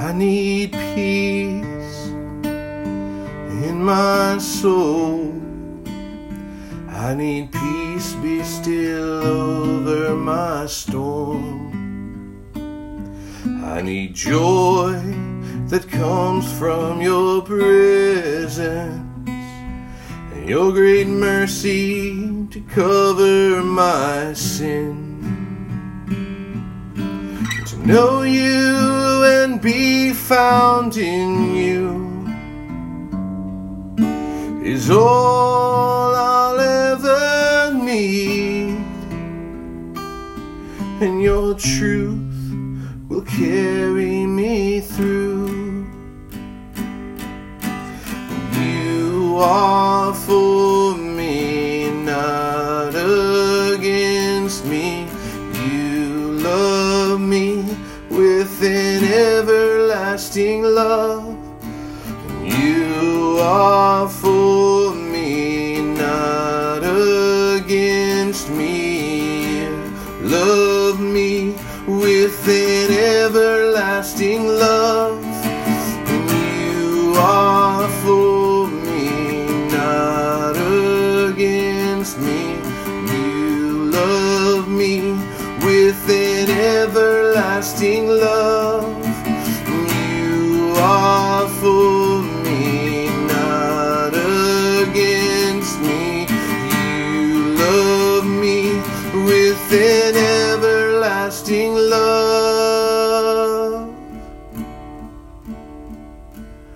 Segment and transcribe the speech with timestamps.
[0.00, 2.06] I need peace
[3.66, 5.34] in my soul.
[6.88, 11.74] I need peace be still over my storm.
[13.64, 15.02] I need joy
[15.66, 18.62] that comes from your presence
[20.32, 24.94] and your great mercy to cover my sin.
[27.66, 32.08] To know you and be found in you
[34.64, 38.76] is all I'll ever need,
[41.00, 42.52] and your truth
[43.08, 45.86] will carry me through.
[48.52, 52.94] You are for me, not
[53.74, 55.06] against me.
[55.64, 57.64] You love me
[58.10, 61.36] with an everlasting love.
[62.44, 69.66] You are for me, not against me.
[70.20, 71.54] Love me
[71.86, 75.24] with an everlasting love.
[76.06, 80.56] You are for me, not
[81.30, 82.56] against me.
[83.12, 85.12] You love me
[85.64, 88.57] with an everlasting love
[90.78, 91.17] wrong.